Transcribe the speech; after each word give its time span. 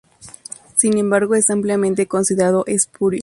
Sin 0.77 0.97
embargo, 0.97 1.35
es 1.35 1.51
ampliamente 1.51 2.07
considerado 2.07 2.63
espurio. 2.65 3.19